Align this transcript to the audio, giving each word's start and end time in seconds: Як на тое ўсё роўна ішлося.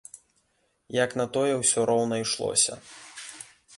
Як 1.03 1.11
на 1.21 1.25
тое 1.37 1.53
ўсё 1.59 1.79
роўна 1.91 2.15
ішлося. 2.25 2.73